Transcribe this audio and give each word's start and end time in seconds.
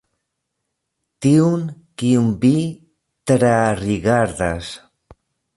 Tiun 1.25 1.67
kiun 2.03 2.33
vi 2.45 2.55
trarigardas. 3.31 4.73